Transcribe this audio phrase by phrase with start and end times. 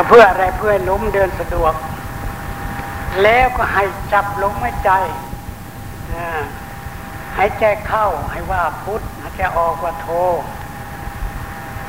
[0.00, 1.74] ก็เพื่ออะไรเพื่อล้มเดินสะดวก
[3.22, 4.90] แล้วก็ให้จับลมหายใจ
[7.36, 10.08] หายใจเข้าให้ว่าพุทธหายใจออกว่าโท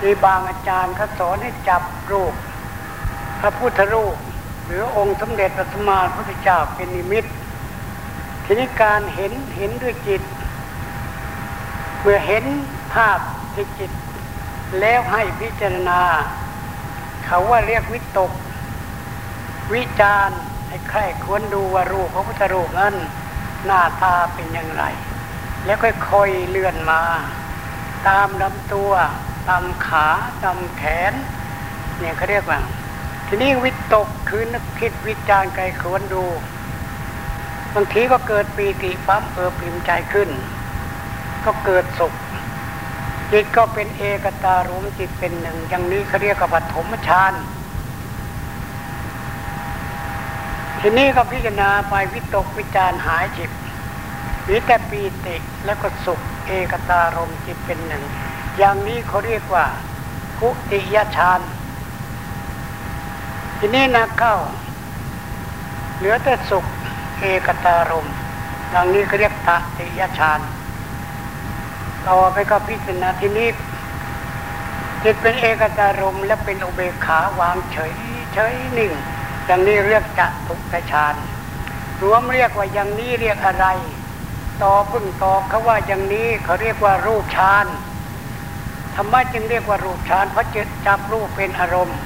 [0.01, 2.33] มีบางอาจารย์เขาสอนให้จับรูป
[3.39, 4.16] พระพุทธรูป
[4.66, 7.26] หรือองค์สมเด็จพระสัมมาสัมพุทธเจ้าเป็นนิมิต
[8.46, 10.21] ทีนี้การเห็นเห็นด้วยจิต
[12.02, 12.46] เมื่อเห็น
[12.94, 13.20] ภาพ
[13.54, 13.91] ในจิต
[14.80, 16.02] แล้วให้พิจารณา
[17.32, 18.32] เขาว่าเรียกวิตก
[19.73, 20.30] วิจาร
[20.67, 22.95] ให้ใครควรดูว่ารูปพระพุทธรูปนั้น
[23.66, 24.84] หน้าตาเป็นอย่างไร
[25.66, 25.77] แล้ว
[26.09, 27.02] ค่อยๆเลื่อนมา
[28.08, 28.91] ตามลำตัว
[29.50, 30.08] ตามขา
[30.44, 31.13] ตามแขน
[32.00, 32.59] เนี่ยเขาเรียกว่า
[33.27, 36.23] ทีนี้วิตกคือนึกคิดวิจารณ์ไกลควรดู
[37.75, 40.30] บางทีก็เกิดปีติปั๊มเออปิมใจขึ้น
[41.45, 42.14] ก็เกิดสุข
[43.31, 47.33] จิตก็เป็นเอกตารมจิตเป็นหนึ่ง อย่างนี้เขาเรียกว่าปฐมฌาน
[50.79, 53.52] ทีนี้ก็พิจารณาไปวิตกวิจารหายจิต
[54.47, 58.03] มีแต่ปีติแล้วก็สุขเอกตารมจิตเป็นหนึ่ง
[58.58, 59.66] อย่างนี้เขาเรียกว่า
[60.39, 61.41] กุติยฌาน
[63.59, 64.36] ทีนี้นักเข้า
[65.97, 66.66] เหลือแต่สุข
[67.19, 68.08] เอกตารม
[68.71, 70.39] อย่างนี้เขาเรียกตติยฌาน
[72.08, 73.50] ต่อไปก็พิจารณาทีนี้
[75.03, 77.94] จิตเป็นเอกตารมและเป็นอุเบกขาวางเฉย
[78.33, 78.94] เฉยนิ่ง
[79.45, 81.16] อย่างนี้เรียกจัตุกฌาน
[82.03, 83.66] รวมเรียกว่าอย่างนี้เรียกอะไร
[84.64, 87.66] ต่อพึ่งตอบเขาว่าอย่างนี้เขาเรียกว่ารูปฌาน
[88.95, 92.00] ธรรมะจึงเรียกว่ารูปฌานเพราะจิตจับรูปเป็นอารมณ์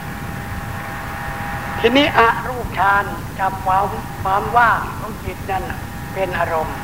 [1.80, 3.04] ทีนี้อรูปฌาน
[3.40, 3.86] จับความ
[4.22, 5.64] ความว่างของจิตนั้น
[6.14, 6.78] เป็นอารมณ์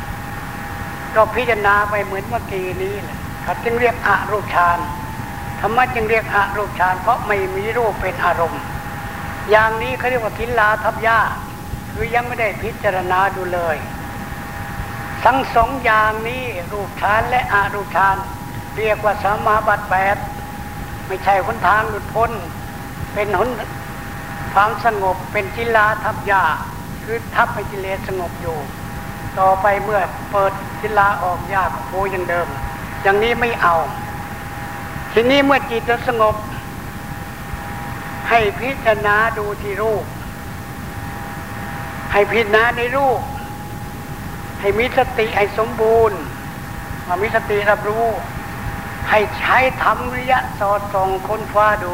[1.15, 4.79] ก็พิจารณาไปเหมือนเมื่อกี้นี้แหละเขาจึงเรียกอรูปฌาน
[5.59, 8.61] ธรรมะจึงเรียกอรูปฌานเพราะไม่มีรูปเป็นอารมณ์
[9.49, 11.19] อย่างนี้เขาเรียกว่าทิลาทับยา
[11.91, 13.77] คือยังไม่ได้พิจารณาดูเลย
[15.23, 18.17] ทั้งสองอย่างนี้รูปฌานและอารูปฌาน
[18.77, 20.17] เรียกว่าสมาบัติแปด
[21.07, 22.31] ไม่ใช่หนทางหลุดพ้น
[23.13, 23.49] เป็นหน
[24.53, 26.43] ความสงบเป็นจิลาทับยา
[27.03, 28.57] คือทับให้กิเลสสงบอยู่
[29.39, 30.01] ต่อไปเมื่อ
[30.31, 30.51] เปิด
[30.81, 32.47] จิลาออกยากโคยังเดิม
[33.03, 33.75] อย่างนี้ไม่เอา
[35.13, 36.35] ทีนี้เมื่อจิตสงบ
[38.29, 40.03] ให้พิจารณาดูที่รูป
[42.11, 43.19] ให้พิจารณาในรูป
[44.59, 46.19] ให้มีสติให้สมบูรณ์
[47.07, 48.05] มามีสติรับรู้
[49.09, 51.93] ให้ใช้ธรรมวิยะสอดส่องค้นฟ้าดู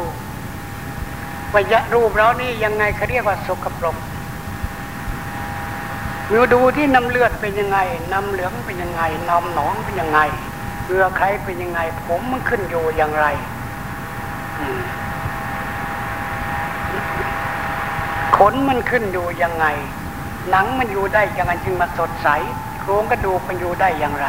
[1.54, 3.96] วิยะรูปเรานี่ยังไงเขาเรียกว่าสกปรก
[6.30, 7.78] มือดูที่น้ำเลือดเป็นยังไง
[8.12, 10.20] น้ำเหลืองเป็นยังไง น้ำหนองเป็นยังไง
[10.84, 13.26] เกลือใครเป็นยังไง ผมมันขึ้นอยู่อย่างไร
[18.36, 19.66] ขนมันขึ้นอยู่ยังไง
[20.50, 22.28] หนังมันอยู่ได้ยังไงจึงมาสดใส
[22.80, 24.26] โครงกระดูกมันอยู่ได้อย่างไร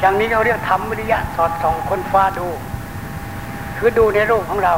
[0.00, 2.48] อย่างนี้เขาเรียกธรรมวิริยะสอดส่องคนฟ้าดู
[3.76, 4.76] คือดูในรูปของเรา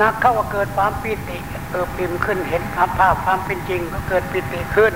[0.00, 1.38] นักเข้าว่าเกิดความปิติ
[1.70, 4.92] เออปิมขึ้นเห็นภาพภาพความเป็นจริง ก็เกิดปิติขึ้น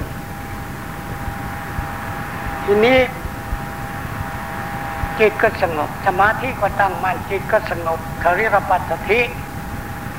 [2.71, 3.01] ทีนี้
[5.19, 9.21] จิตก็สงบสมาธิก็ตั้งมั่นจิตก็สงบเขาเรียกปัสสธิ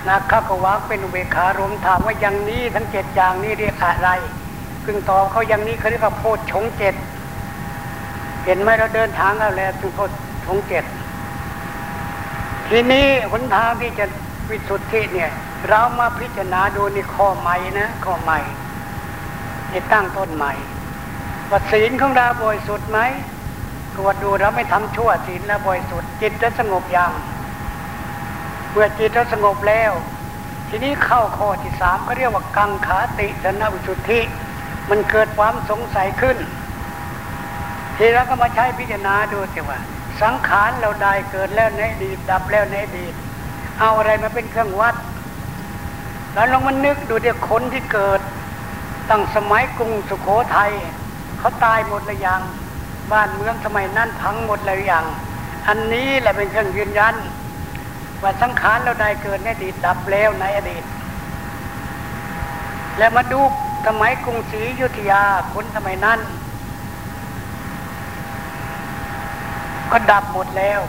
[0.07, 4.09] นักข้าก็วางเป็นอุเบกขารมถามว่าอย่างนี้ทั้งเจ็ดอย่างนี้เรียกอะไร
[4.83, 6.95] พึงตอบเขาอย่างนี้เขาเรียกว่าโพชฌงเจ็ด
[8.45, 10.11] เห็นไหมเราเดินทางแล้วแล้วถึงโพช
[10.45, 10.83] ฌงเจ็ด
[12.69, 14.05] ทีนี้หนทางที่จะ
[14.49, 15.31] วิสุทธิเนี่ย
[15.69, 18.39] เรามาพิจารณาดูในข้อใหม่นะข้อใหม่
[19.69, 20.53] ในตั้งต้นใหม่
[21.49, 22.99] ว่าศีลของเราบริสุทธิ์ไหม
[23.95, 27.11] ตรวจดูเราไม่ทำชั่วศีลแล้วบริสุทธิ์จิตจะสงบอย่าง
[28.71, 29.91] เมื่อจิตเราสงบแล้ว
[30.69, 34.19] ทีนี้เข้าข้อที่สามก็เรียกว่ากังขาติสนวิสุทธิ
[34.89, 36.37] มันเกิดความสงสัยขึ้น
[37.97, 39.79] ทีเราก็มาใช้พิจารณาดูสิว่า
[40.21, 43.13] สังขารเราได้เกิดแล้วในอดีตดับแล้วในอดีต
[43.79, 44.95] เอาอะไรมาเป็นเครื่องวัด
[46.33, 48.19] แล้วลองมันนึกดูเดี๋ยวคนที่เกิด
[49.09, 50.71] ตั้งสมัยกรุงสุโขทัย
[51.39, 52.41] เขาตายหมดเลยยัง
[53.11, 55.05] บ้านเมืองสมัยนั้นพังหมดเลยยัง
[55.67, 57.15] อันนี้แหละเป็นเครื่องยืนยัน
[58.21, 60.83] ว่าสังขารเราได้เกิดในอดีตดับแล้วในอดีต
[62.97, 63.41] แล้วมาดู
[63.87, 66.19] สมัยกรุงศรีอยุธยาคนสมัยนั้น
[69.91, 70.79] ก็ดับหมดแล้ว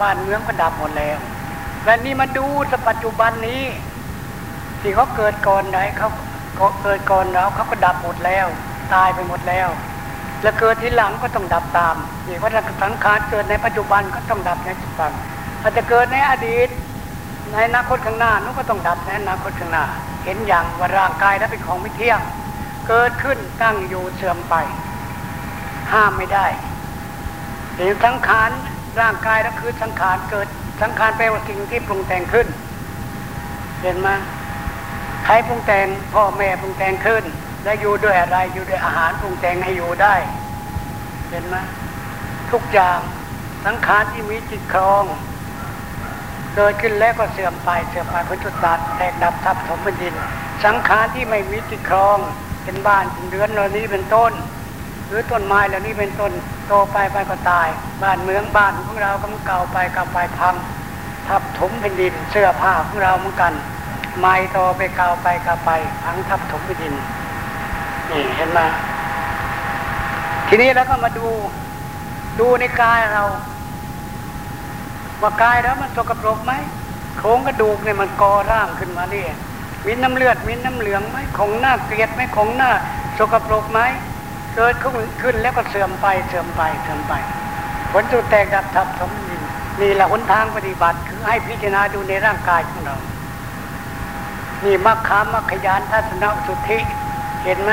[0.00, 1.18] บ้านเมืองก็ดับหมดแล้ว
[1.84, 3.62] และนี่มาดูสปัจจุบันนี้
[4.80, 6.08] ที่เขาเกิดก่อนไหนเขา
[6.82, 8.46] เกิดก่อนเราเขาก็ดับหมดแล้ว
[8.94, 9.68] ตายไปหมดแล้ว
[10.42, 11.96] แล้วเกิดทีหลังก็ต้องดับตาม
[12.28, 12.50] นี่ว่า
[12.82, 15.10] สังขารเกิดในปัจจุบันก็ต้องดับในปัจจุบัน
[15.62, 16.68] อาจจะเกิดในอดีต
[17.52, 19.84] ในอนาคตข้างหน้านุก็ต้องดับในอนาคตข้างหน้า
[20.24, 22.20] เห็นอย่างว่าร่างกายนั้นเป็นของไม่เที่ยง
[22.88, 24.54] เกิดขึ้นตั้งอยู่เสื่อมไป
[25.92, 26.46] ห้ามไม่ได้
[27.76, 28.50] เห็นสังขาร
[29.00, 30.48] ร่างกายแล้วคือสังขารเกิด
[30.82, 32.46] สังขารแปลว่าสิ่งที่ปรุงแต่งขึ้น
[33.82, 34.08] เห็นไหม
[35.24, 37.24] ใครปรุงแต่งพ่อแม่ปรุงแต่งขึ้น
[37.64, 40.14] และอยู่ด้วยอะไรอยู่ด้วยอาหารปรุงแต่งให้อยู่ได้
[41.30, 41.56] เห็นไหม
[42.50, 42.98] ทุกอย่าง
[43.66, 45.04] สังขารที่มีจิตครอง
[46.54, 50.14] เกิดขึ้นแล้วก็เสื่อมไปเสื่อมไปพ้นจุดตัดแตกดับทับถมเป็นดิน
[50.64, 52.18] สังขารที่ไม่มีจิตครอง
[52.64, 54.32] เป็นบ้านเป็นเรือนเหล่านี้เป็นต้น
[55.08, 56.32] หรือต้นไม้เหล่านี้เป็นต้น
[56.68, 57.68] โตไปไปก็ตาย
[58.02, 60.54] บ้านเมืองบ้านของเราก็มันเก่าไปเก่าไปพัง
[61.28, 63.52] ทับถมเป็นดิน เสื้อผ้าของเราเหมือนกัน
[64.18, 65.70] ไม้โตไปเก่าไปเก่าไป
[66.04, 66.94] พังทับถมเป็นดิน
[68.12, 68.60] นี่เห็นไหม
[70.48, 71.28] ทีนี้แล้วก็มาดู
[72.40, 73.24] ดูในกายเรา
[75.22, 76.52] ว่ากายแล้วมันสกปรกไหม
[77.18, 79.32] โครงกระดูกเนี่ยมันก่อร่างขึ้นมาเนี่ย
[79.86, 82.70] มีน้ำเลือดมีน้ำเหลืองไหมของหน้าเกลียดไหมของหน้า
[83.18, 83.80] สกปรกไหม
[84.54, 87.12] เกิดขึ้นขึ้นแล้วก็เสื่อมไปเสื่อมไปเสื่อมไป
[87.92, 89.42] ผลจุดแตกดับทับถมดิน
[89.80, 92.96] นี่แหละหนทางปฏิบัติ คือให้พิจารณาดูในร่างกายของเรา
[94.64, 96.78] นี่มักคามักขยานทัศนสุทธิ
[97.44, 97.72] เห็นไหม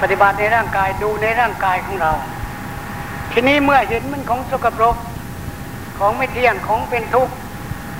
[0.00, 2.12] ปฏิบัติในร่างกายดูในร่างกายของเรา
[3.32, 4.96] ทีนี้เมื่อเห็นมันของสกปรก
[5.98, 7.34] ของไม่เที่ยงของเป็นทุกข์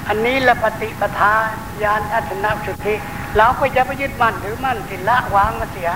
[0.08, 1.34] อันนี้ละปฏิปทา
[1.82, 2.94] ญาณทัศนสุทธิ
[3.36, 5.90] เราก็จะไปยึดมั่นถือมั่นสิละวางมาเสีย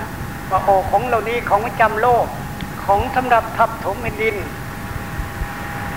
[0.50, 2.26] ว่าโอ้ของเหล่านี้ของประจำโลก
[2.84, 4.36] ของสำหรับทับถมแผ่นดิน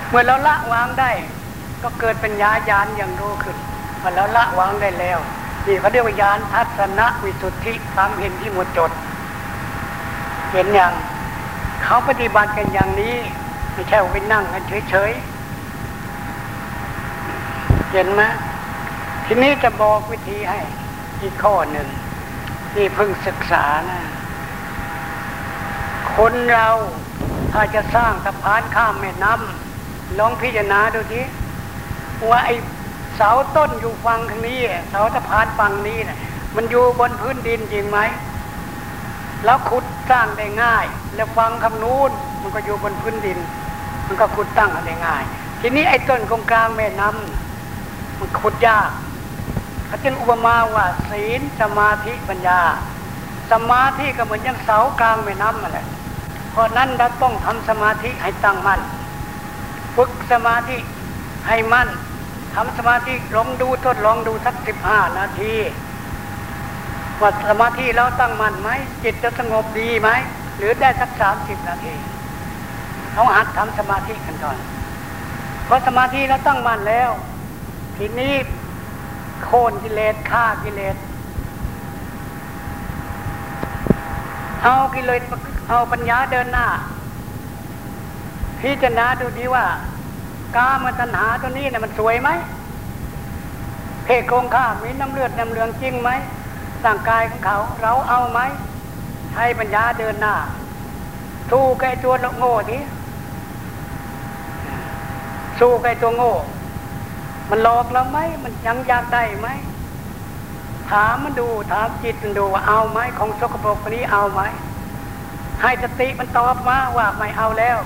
[0.09, 1.11] เมื่อเราละวางได้
[1.83, 3.57] ก็เกิดเป็นญาญาณอย่างรู้ขึ้น
[4.01, 5.19] พอเราละวางได้แล้ว
[5.67, 8.91] นี่เขาเรียกว่าญาณทัศนวิสุทธิความเห็นที่หมดจด
[10.55, 10.93] เห็นอย่าง
[11.83, 13.15] เขาปฏิบัติกันอย่างนี้
[13.73, 18.21] ไม่ใช่ว่าไปนั่งกันเฉยๆเห็นไหม
[19.25, 20.59] ทีนี้จะบอกวิธีให้
[21.21, 21.87] อีกข้อหนึ่ง
[22.73, 24.01] ที่เพิ่งศึกษานะ
[26.15, 26.69] คนเรา
[27.51, 31.21] ถ้าจะสร้างสะพานข้ามแม่น้ำลองพิจารณาดูที
[32.29, 32.49] ว่าไอ
[33.15, 34.59] เสาต้นอยู่ฝั่งทางนี้
[34.89, 36.17] เสาสะพานฝั่งนี้นะ
[36.55, 37.99] มันอยู่บนพื้นดินจริงไหม
[39.45, 40.85] แล้วขุด สร้างได้ง่าย
[41.15, 42.11] แล้วฟังคำนู้น
[42.41, 43.39] มันก็อยู่บนพื้นดิน
[44.07, 45.23] มันก็ขุดตั้งได้ง่าย
[45.61, 48.89] ทีนี้ไอ้ต้นกงกลางแม่น้ำมันขุดยาก
[49.85, 52.59] เขาจึงอุปมาว่าศีลสมาธิปัญญา
[53.51, 55.87] สมาธิก็เหมือนย่างเสากลางแม่น้ำนั่นแหละ
[56.51, 58.81] เพราะนั้นเราต้องทำสมาธิให้ตั้งมั่น
[59.95, 60.77] ฝึกสมาธิ
[61.47, 61.89] ให้มั่น
[62.55, 65.53] ทำสมาธิลองดูทดลองดูสักสิบห้านาที
[67.21, 68.69] ว่าสมาธิเราตั้งมั่นไหม
[69.03, 70.09] จิตจะสงบดีไหม
[70.57, 71.93] หรือได้สักสามสิบนาที
[73.13, 74.57] เราหัดทำสมาธิกันก่อน
[75.67, 77.09] พอสมาธิเราตั้งมั่นแล้ว
[77.97, 78.33] ทีนี้
[79.43, 80.95] โค่นกิเลสฆ่ากิเลส
[84.63, 85.21] เอากิเลส
[85.69, 86.67] เอาปัญญาเดินหน้า
[88.59, 89.65] พิจารณาดูดีว่า
[90.55, 92.29] กามตัณหาตัวนี้เนี่ยมันสวยไหม
[94.05, 96.09] เพศโกงข้ามีน้ำเลือดน้ำเหลืองจริงไหม
[96.85, 98.39] ร่างกายของเขาเราเอาไหม
[99.31, 100.35] ใช้ปัญญาเดินหน้า
[101.51, 102.79] สู้กับตัวโง่ที
[105.59, 106.33] สู้กับตัวโง่
[107.49, 109.49] มันหลอกเราไหมมันยังอยากได้ไหม
[110.89, 114.41] ถามมันดูถามจิตมันดูว่าเอาไหมของสกปรกนี้เอาไหม
[115.61, 117.77] ให้สติมันตอบมาว่าไม่เอาแล้ว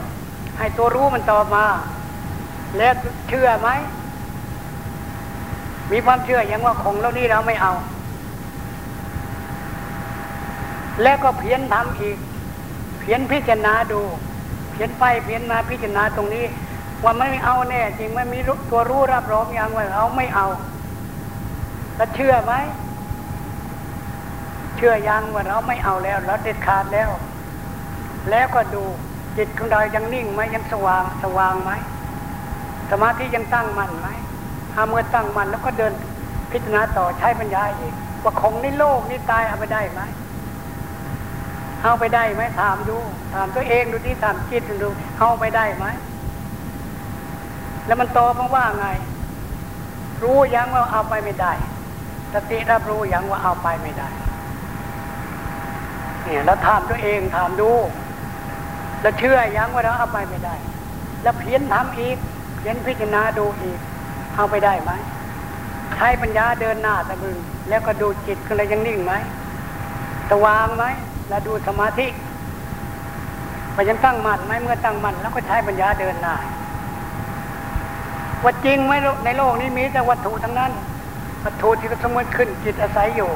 [0.57, 1.65] ให้ตัวรู้มันตอบมา
[2.77, 2.93] แล้ว
[3.29, 3.69] เชื่อไหม
[5.91, 7.73] มีความเชื่ออย่างว่าของเรานี้เราไม่เอา
[11.03, 12.17] แล้วก็เพียนทำอีก
[12.99, 14.01] เพียนพิจารณาดู
[14.71, 16.45] เพียนไปเพียนมาพิจารณาตรงนี้
[17.03, 18.39] ว่าไม่เอาแน่จริงไม่มี
[18.69, 20.47] ตัวรู้รับรองอย่างว่าเราไม่เอา
[21.95, 22.53] แล้วเชื่อไหม
[24.75, 27.09] เชื่อยังว่าเราไม่เอาแล้ว เราเด็ดขาดแล้ว
[28.29, 28.83] แล้วก็ดู
[29.37, 31.71] จิตของเรายังนิ่งไหมยังสว่างสว่างไหม
[32.91, 34.07] สมาธิยังตั้งมั่นไหม
[34.73, 35.93] ถ้าเมื่อตั้งมั่นแล้วก็เดิน
[36.51, 40.01] พิจารณาต่อใช้ปัญญาอีกว่าของในโลกนี้ตายเอาไปได้ไหม
[41.83, 42.97] เอาไปได้ไหมถามดู
[43.33, 45.85] ถามตัวเองดูที่ถามจิตดูเอาไปได้ไหม
[47.85, 48.87] แล้วมันตอบมาว่าไง
[50.23, 51.53] รู้ยังว่าเอาไปไม่ได้
[52.33, 54.09] สติรับรู้ยังว่าเอาไปไม่ได้
[56.23, 57.71] เนี่ยแล้วถามตัวเองถามดู
[59.01, 60.55] แล้วเชื่อยังว่าเราเอาไปไม่ได้
[61.23, 62.17] แล้วเพียนทำอีก
[62.57, 63.79] เพียนพิจารณาดูอีก
[64.35, 64.91] เอาไปได้ไหม
[65.95, 67.37] ใช้ปัญญาเดินหน้าตะบึง
[67.69, 69.13] แล้วก็ดูจิตก็เลยยังนิ่งไหม
[70.29, 70.85] สว่างไหม
[71.29, 72.07] แล้วดูสมาธิ
[73.73, 76.35] ไปยังตั้งมั่นไหมเมื่อตั้งมั่นแล้วก็ใช้ปัญญาเดินหน้า
[78.43, 78.93] ว่าจริงไหม
[79.25, 80.71] ในโลกนี้มีแต่วัตถุทั้งนั้น
[81.43, 83.31] วัตถุที่สมมติขึ้นจิตอาศัยอยู่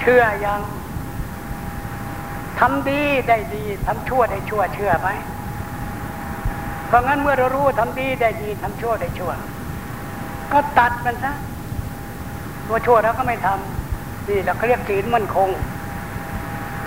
[0.00, 0.60] เชื่อยัง
[2.60, 5.08] ทำดีได้ดีทำชั่วได้ชั่วเชื่อไหม
[6.86, 9.32] เพราะงั้นเมื่อเรารู้ทำดีได้ดีทำชั่วได้ชั่ว
[10.52, 11.32] ก็ตัดมันซะ
[12.66, 15.48] ตัวชั่วเราก็ไม่ทำนี่เราเขาเรียกศีลมั่นคง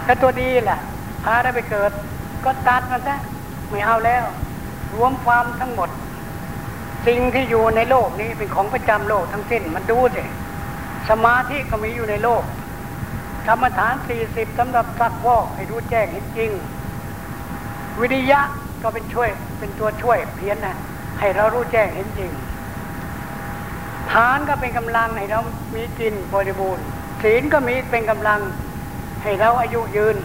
[0.08, 0.80] แล้วตัวดีล่ะ
[1.24, 1.92] พาได้ไปเกิด
[2.46, 3.16] ก็ตัดมันซะ
[3.70, 4.24] ไม่เอาแล้ว
[4.94, 5.90] รวมความทั้งหมด
[7.08, 10.24] สิ่งที่อยู่ในโลกนี้เป็นของประจำโลกทั้งสิ้นมันดูสิ
[11.10, 12.44] สมาธิก็มีอยู่ในโลก
[13.48, 16.52] กรรมฐานสี่สิบสำหรับสักวอกให้รู้แจ้งเห็นจริง
[18.00, 18.42] วิริยะ
[18.82, 20.76] ก็เป็นช่วยเป็นตัวช่วยเพี้ยนนะ
[21.20, 22.32] ให้เรารู้แจ้งเห็นจริง
[24.12, 25.40] ทานก็เป็นกำลังให้เรา
[25.76, 26.86] มีกินบริบูรณ์
[27.22, 28.40] ศีลก็มีเป็นกำลัง
[29.28, 30.18] ให้เราอายุยืน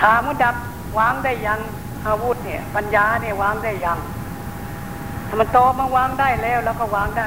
[0.00, 0.56] ถามว่าดับ
[0.98, 1.60] วางได้ยัง
[2.06, 3.98] อาวุธเนี่ย ปัญญาเนี่ยวางได้ยัง
[5.26, 7.26] ถ้ามันโตมาวางได้แล้วแล้วก็วางได้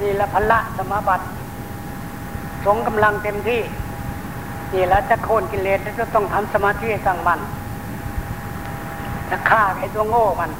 [0.00, 1.24] นี่ละพละสมบัติ
[2.64, 3.60] สงกำลังเต็มที่
[4.72, 7.40] นี่ล้วจะโค่นกิเลสจะต้องทำสมาธิสั่งมัน
[9.30, 10.50] จะฆ่าไอ้ตัวโง่มัน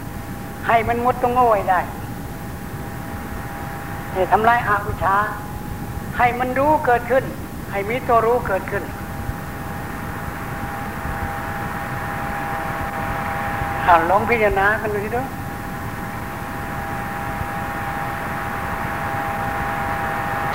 [0.66, 1.80] ให้มันมุดตัวโง่ได้
[4.12, 5.16] ให้ทำลายอาวิชา
[6.18, 7.24] ให้มันรู้เกิดขึ้น
[7.70, 8.84] ให้มีตัวรู้เกิดขึ้น
[13.86, 15.28] อ่าลองพิจารณากันดูสิด้วย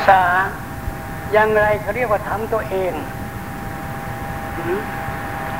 [0.08, 0.24] ษา
[1.34, 2.94] อย่างไรเขาเรียกว่าทำตัวเอง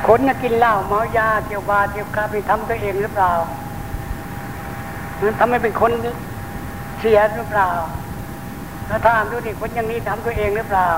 [0.06, 3.32] คนน่ะกินเหล้าเมายาเที่ยวบาเที่ยวกาไปทำตัวเองหรือเปล่า
[5.40, 5.90] ทำให้เป็นคน
[7.00, 7.70] เสียหรือเปล่า
[8.88, 10.88] ถ้าถามดูดิคนอย่างนี้ทำตัวเองหรือเปล่า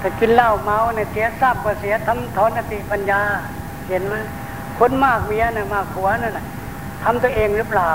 [0.00, 3.20] แต่กินเหล้าเมาเนี่ยเสียทรัพย์ก็เสียทำถอนติปัญญา
[3.88, 4.14] เห็นไหม
[4.78, 6.46] คนมากเมียน่ะมากผัวนั่นน่ะ
[7.04, 7.90] ทำตัวเองหรือเปล่า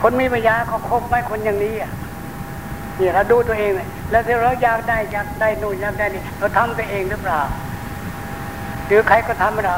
[0.00, 1.92] คนมีปัญญาเขาคบไหมคนอย่างนี้อะ
[2.98, 7.40] นี่เราดูตัวเองเลยแล้วที่เราอยากได้อยากได้นู่นอยากได้นี่เราทำตัวเองหรือเปล่า
[8.86, 9.76] หรือใครก็ทำเรา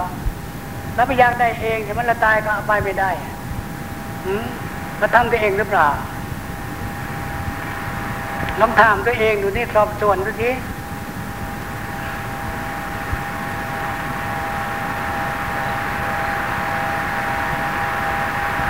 [0.95, 3.11] แล้วไปอยากได้เองแต่มันละตายก็เอาไปไม่ได้
[4.25, 4.47] อืม
[4.99, 5.89] เราทำตัวเองหรือเปล่า
[8.61, 10.51] ลองถามตัวเองดูนี่สอบส่วนดูที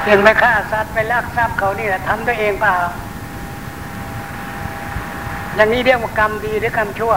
[0.03, 2.77] เรื่องไปฆ่าสัตว์ไปลักทรัพย์เขานี่แหละทำตัวเองเปล่า
[5.57, 7.15] อย่างนี้เรียกว่ากรรมดีหรือกรรมชั่ว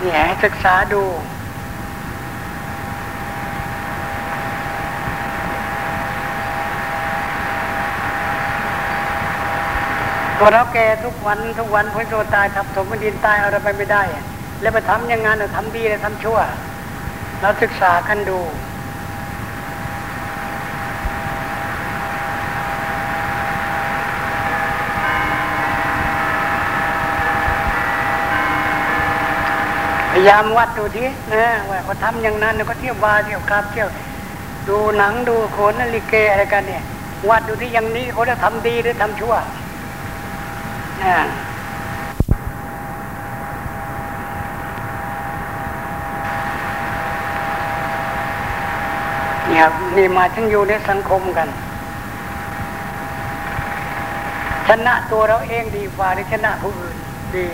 [0.00, 1.02] เนี่ยให้ศึกษาดู
[10.38, 14.02] ตัวเราแก่ทุกวันทุกวันพ้นตัวตายทับถมดินตายอะไรไปไม่ได้
[14.60, 16.38] แล้วไปทำยังไงเราทำดีแล้วทำชั่ว
[17.40, 18.38] เราศึกษากันดู
[30.10, 33.88] พยายามวัดดูทีนะว่าเขาทำอย่างนั้นก็เที่ยววาเที่ยวกราบเที่ยว
[34.68, 36.82] ดูหนังดูโขนลิเกอะไรกันเนี่ย
[37.28, 39.34] วัดดูที่อย่างนี้เขาจะทำดีหรือทำชั่ว
[41.02, 41.18] นะ
[49.48, 51.48] เนี่ยนี่มาทั้งอยู่ในสังคมกัน
[54.68, 56.96] ชนะตัวเราเองดีกว่าหรือชนะผู้อื่น
[57.36, 57.46] ดี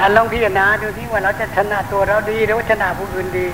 [0.00, 3.46] อันลองพิจารณาดูที่ว่าเราจะชนะตัวเราดีหรือว่าชนะผู้อื่นดี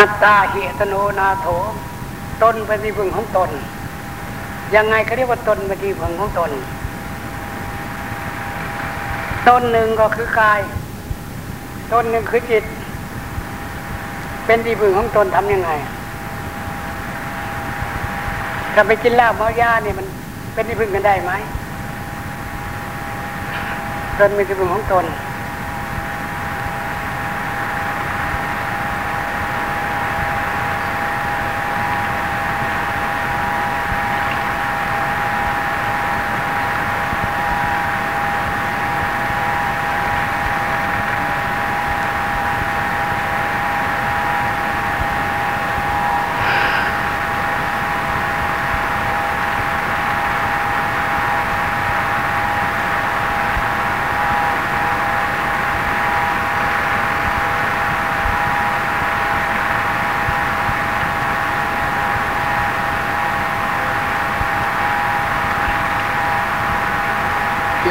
[0.00, 1.46] อัตตาเหตโนนาโถ
[2.42, 3.50] ตนเป็นที่พึ่งของตน
[4.74, 6.50] ยังไงเขาเรียกว่าตนเป็นที่พึ่งของตน
[9.48, 10.60] ตนหนึ่งก็คือกาย
[11.92, 12.64] ตนหนึ่งคือจิต
[14.46, 15.70] เป็นที่พึ่งของตนทำยังไง
[18.74, 20.06] ถ้าไปกินเหล้าเมายาเนี่ยมัน
[20.54, 21.32] เป็นที่พึ่งกันได้ไหม
[24.18, 25.04] ตนเป็นที่พึ่งของตน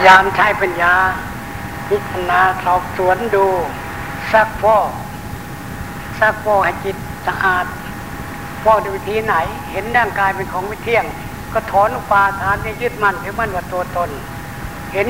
[0.06, 0.96] ยามใช้ปัญญา
[1.88, 3.48] พิจารณาสอบสวนดู
[4.32, 4.90] ซักฟอก
[6.20, 6.96] ซักฟอกให้จิต
[7.28, 7.66] สะอาด
[8.64, 9.36] ฟอกด้วยวิธีไหน
[9.72, 11.06] เห็นร่างกายเป็นของไม่เที่ยง
[11.54, 14.10] ก็ถอนอุปาทานที่ยึดมั่นถือมั่นว่าตัวตน
[14.94, 15.08] เห็น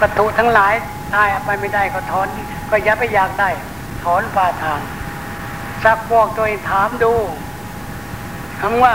[0.00, 0.74] ประตูทั้งหลาย
[1.14, 2.28] ตายไปไม่ได้ก็ถอน
[2.70, 3.50] ก็ย่าไปอยากได้
[4.04, 4.80] ถอนอุปาทาน
[5.84, 7.12] ซักฟอกตัวเองถามดู
[8.60, 8.94] คำว่า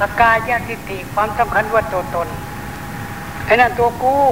[0.00, 2.28] สกายยทิฏฐิความสำคัญว่าตัวตน
[3.60, 4.24] นั่นตัวกู้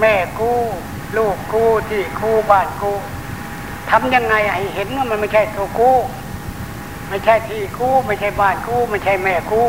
[0.00, 0.58] แม่กู้
[1.16, 2.96] ลูกกู้ที่กู้บ้านกู้
[3.90, 5.96] ทำยังไงให้เห็นว่ามันไม่ใช่ตัวกู้
[7.08, 9.68] ไม่ใช่ที่กู้ ไม่ใช่บ้านกู้ไม่ใช่แม่กู้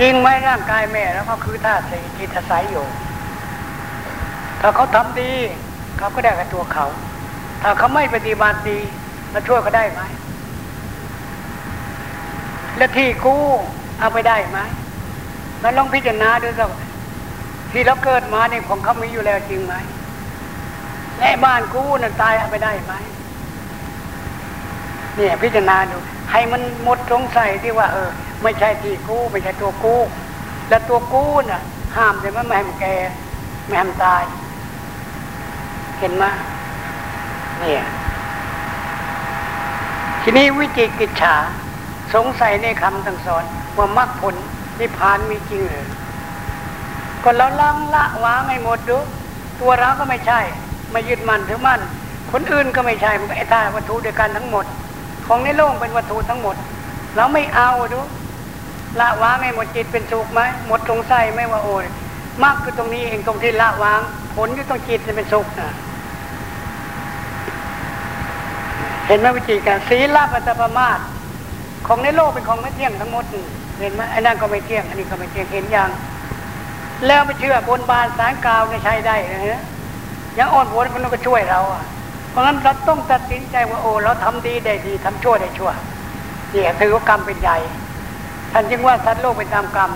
[0.00, 2.86] จริงไหมร่างกายแม่แล้วก็คือธาตุสี่จิตอาศัยอยู่
[4.60, 5.32] ถ้าเขาทำดี
[5.98, 6.86] เขาก็ได้กับตัวเขา
[7.62, 8.78] ถ้าเขาไม่ปฏิบัติดี
[9.32, 10.02] มาช่วยก็ได้ไหม
[12.76, 13.42] และที่กู้
[13.98, 14.58] เอาไปได้ไหม
[15.60, 16.70] แล้วลองพิจารณาดูสัก
[17.72, 19.74] ที่เราเกิดมาเนี่ยของเขามีอยู่แล้วจริงไหม
[21.18, 22.94] และบ้านกู้นั่นตายเอาไปได้ไหม
[25.16, 25.96] เนี่ยพิจารณาดู
[26.32, 28.10] ให้มันหมดสงสัยที่ว่า เออ
[28.42, 30.00] ไม่ใช่ที่กู้ไม่ใช่ตัวกู้
[30.68, 31.62] และตัวกู้น่ะ
[31.96, 32.96] ห้ามเลยมันไม่ให้มันแก่
[33.66, 34.22] ไม่ให้มันตาย
[35.98, 36.24] เห็นไหม
[37.60, 37.84] เนี่ย
[40.22, 41.34] ทีนี้วิจิกิจฉา
[42.14, 43.44] สงสัยในคำตั้งสอน
[43.76, 44.34] ว่ามรรคผล
[44.78, 45.86] นิพพานมีจริงหรือ
[47.24, 48.98] ก็เราลังละวางให้หมดดู
[49.60, 50.40] ตัวเราก็ไม่ใช่
[50.92, 51.80] ไม่ยึดมั่นถือมั่น
[52.32, 54.64] คนอื่นก็ไม่ใช่มันไอ้ท่าวัตถุเดียวกันทั้งหมด
[55.26, 56.56] ของในโลกเป็นวัตถุทั้งหมด
[57.16, 58.00] เราไม่เอาดู
[59.00, 61.84] ละวางให้หมดจิตเป็นสุขไหมหมดสงสัยไม่ว่าโอ้ย
[62.42, 64.00] มากคือตรงนี้เองตรงที่ละวาง
[64.36, 65.70] ผลอยู่ตรงจิตจะเป็นสุขนะ
[69.06, 70.98] เห็นไหมวิจิการศีลปัตตปมาต
[71.86, 73.24] ของในโลกเป็นของไม่เที่ยงทั้งหมด
[73.80, 75.90] เห็นไหมไอ้นั่นก็ไม่เที่ยง อันนี้ก็ไม่เที่ยงเห็นอย่าง
[77.06, 79.62] แล้วไม่เชื่อบนบานสารกาวในใช้ได้นะ
[80.38, 81.84] ยังอ่อนโหนมันก็ช่วยเราอะ
[82.30, 85.70] เพราะงั้นเราต้องตัดสินใจว่าโอ้เราทำดีได้ดีทำชั่วได้ชั่ว
[86.50, 87.58] เนี่ยถือว่ากรรมเป็นใหญ่
[88.52, 89.90] ท่านจึงว่าสัตว์โลกเป็นตามกรรม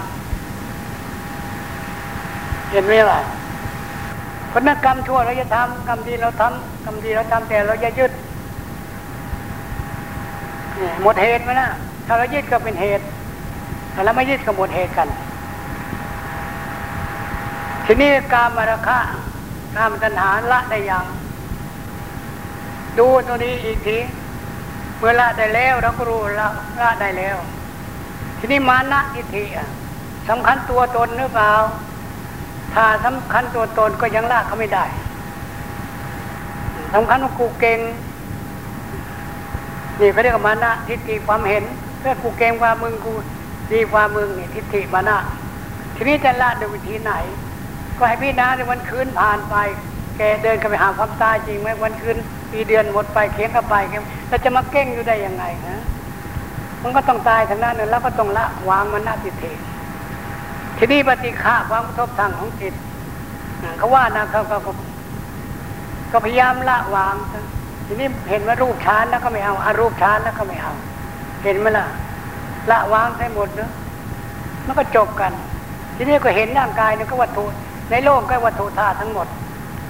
[2.70, 3.20] เห็นไหมล่ะ
[4.52, 8.12] คนนั้นกรรมชั่วเราจะทำกรรมดีเราทำกรรมดีเราทำแต่เราจะยึด
[11.02, 11.70] หมดเหตุไหมนะ
[12.06, 13.04] ถ้าเรายึดก็เป็นเหตุ
[13.94, 15.08] ถ้าเราไม่ยึดก็หมดเหตุกัน
[17.86, 18.98] ทีนี้การมาราคะ
[19.76, 21.04] กามตัณหาละได้ยัง
[22.98, 23.98] ดูตัวนี้อีกที
[24.98, 26.48] เมื่อละได้แล้วเราก็รู้ละ
[26.80, 27.36] ละได้แล้ว
[28.38, 29.44] ทีนี้มานะทิฏฐิ
[30.28, 31.52] สำคัญตัวตนหรือเปล่า
[32.74, 34.84] ถ้าสำคัญตัวตนก็ยังละเขาไม่ได้
[36.94, 37.78] สำคัญว่ากูเก่ง
[40.00, 41.64] นี่เขาเรียกมานะทิฏฐิความเห็น
[41.98, 43.12] เพื่อกูเก่งกว่ามึงกู
[43.72, 45.18] ดีกว่ามึงนี่ทิฏฐิมานะ
[45.94, 47.12] ทีนี้จะละโดยวิธีไหน
[47.98, 49.56] ก็ให้พี่นาในวันคืนผ่านไป
[50.16, 52.16] แกเดินกันไปหาความตายจริงไหมวันคืน
[52.50, 53.74] ปีเดือนหมดไปเคียงกันไป
[54.28, 55.78] แล้วจะมาเก้งอยู่ได้ยังไงนะ
[56.82, 59.52] มันก็ต้องตายทั้งนั้นแล้วก็ต้องละวางมันนาทิฏฐิ
[60.78, 62.74] ทีนี้ปฏิฆาความกระทบทางของจิต
[63.78, 64.56] เขาว่านะเขาก็
[66.12, 67.14] ก็พยายามละวาง
[67.86, 70.72] ทีนี้เห็นว่ารูปชานแล้วก็ไม่เอาอารูปชานแล้วก็ไม่เอา
[71.44, 71.86] เห็นไหมล่ะ
[72.70, 73.70] ละวางให้หมดเนาะ
[74.66, 75.32] มันก็จบกัน
[75.96, 77.44] ทีนี้ก็เห็นร่างกายเนี่ยก็วัตถุ
[77.90, 79.26] ในโลกก็วัตถุธาตุทั้งหมด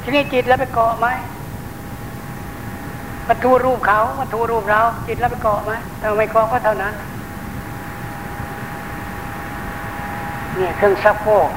[0.02, 1.06] ทีนี้จิตแล้วไปเกาะไหม
[3.28, 6.94] วัตถุรูปเขาวัตถุรูปเรา จิตแล้วไปเกาะไหมถ้าไม่เกาะก็เท่านั้น
[10.56, 11.48] เนี่ยเครื่องซักโฟก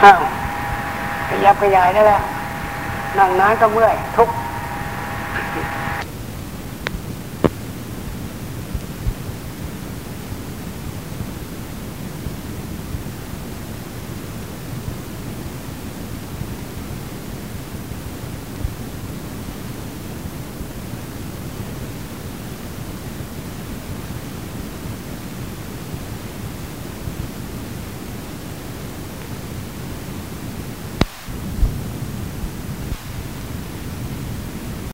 [0.00, 0.20] ข้าว
[1.28, 2.22] ขยับขยายได้แล้ว
[3.18, 4.28] นั่งนานก็เมื่อยทุก